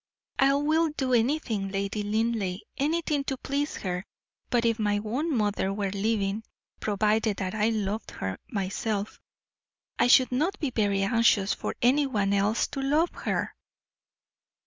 "I 0.39 0.55
will 0.55 0.89
do 0.89 1.13
anything, 1.13 1.67
Lady 1.69 2.01
Linleigh 2.01 2.61
anything 2.75 3.23
to 3.25 3.37
please 3.37 3.75
her, 3.77 4.03
but 4.49 4.65
if 4.65 4.79
my 4.79 4.99
own 5.05 5.31
mother 5.37 5.71
were 5.71 5.91
living, 5.91 6.43
provided 6.79 7.37
that 7.37 7.53
I 7.53 7.69
loved 7.69 8.09
her 8.09 8.39
myself, 8.47 9.21
I 9.99 10.07
should 10.07 10.31
not 10.31 10.57
be 10.59 10.71
very 10.71 11.03
anxious 11.03 11.53
for 11.53 11.75
any 11.83 12.07
one 12.07 12.33
else 12.33 12.65
to 12.69 12.81
love 12.81 13.11
her." 13.11 13.53